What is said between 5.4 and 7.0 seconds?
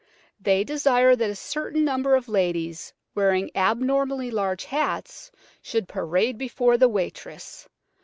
should parade before the